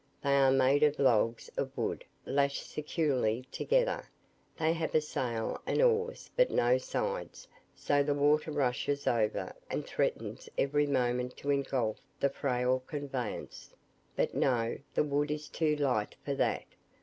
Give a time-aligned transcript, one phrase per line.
[0.23, 4.09] They are made of logs of wood lashed securely together;
[4.57, 9.85] they have a sail and oars but no sides, so the water rushes over, and
[9.85, 13.75] threatens every moment to engulf the frail conveyance;
[14.15, 16.65] but no, the wood is too light for that.